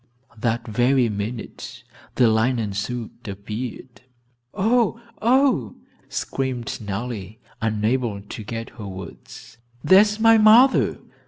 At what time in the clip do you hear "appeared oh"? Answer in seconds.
3.27-4.99